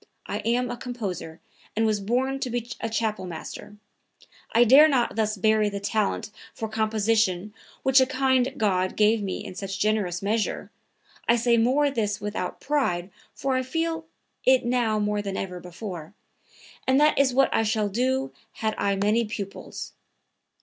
I 0.25 0.39
am 0.39 0.71
a 0.71 0.77
composer 0.77 1.41
and 1.75 1.85
was 1.85 1.99
born 1.99 2.39
to 2.39 2.49
be 2.49 2.71
a 2.81 2.89
chapelmaster. 2.89 3.77
I 4.51 4.63
dare 4.63 4.87
not 4.87 5.15
thus 5.15 5.37
bury 5.37 5.69
the 5.69 5.79
talent 5.79 6.31
for 6.55 6.67
composition 6.67 7.53
which 7.83 8.01
a 8.01 8.07
kind 8.07 8.51
God 8.57 8.95
gave 8.95 9.21
me 9.21 9.45
in 9.45 9.53
such 9.53 9.77
generous 9.77 10.23
measure 10.23 10.71
(I 11.27 11.33
may 11.33 11.37
say 11.37 11.89
this 11.91 12.19
without 12.19 12.59
pride 12.59 13.11
for 13.35 13.55
I 13.55 13.61
feel 13.61 14.07
it 14.43 14.65
now 14.65 14.97
more 14.97 15.21
than 15.21 15.37
ever 15.37 15.59
before), 15.59 16.15
and 16.87 16.99
that 16.99 17.19
is 17.19 17.31
what 17.31 17.53
I 17.53 17.61
should 17.61 17.91
do 17.91 18.33
had 18.53 18.73
I 18.79 18.95
many 18.95 19.25
pupils. 19.25 19.93